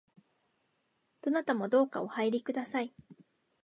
[1.21, 2.91] どなたもどうかお入りください